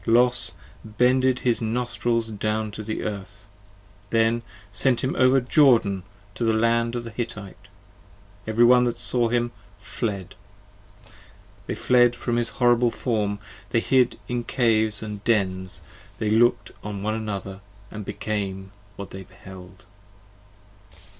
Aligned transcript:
Los 0.07 0.53
bended 0.83 1.41
his 1.41 1.61
Nostrils 1.61 2.29
down 2.29 2.71
to 2.71 2.81
the 2.81 3.03
Earth, 3.03 3.45
then 4.09 4.41
sent 4.71 5.03
him 5.03 5.15
over 5.15 5.39
Jordan 5.39 6.01
to 6.33 6.43
the 6.43 6.53
Land 6.55 6.95
of 6.95 7.03
the 7.03 7.11
Hittite; 7.11 7.67
every 8.47 8.65
one 8.65 8.83
that 8.85 8.97
saw 8.97 9.27
him 9.29 9.51
Fled! 9.77 10.33
they 11.67 11.75
fled 11.75 12.15
at 12.15 12.35
his 12.35 12.49
horrible 12.49 12.89
Form; 12.89 13.37
they 13.69 13.79
hid 13.79 14.17
in 14.27 14.43
caves 14.43 15.01
50 15.01 15.05
And 15.05 15.23
dens, 15.23 15.83
they 16.17 16.31
looked 16.31 16.71
on 16.83 17.03
one 17.03 17.13
another 17.13 17.61
& 17.83 18.03
became 18.03 18.71
what 18.95 19.11
they 19.11 19.21
beheld. 19.21 19.83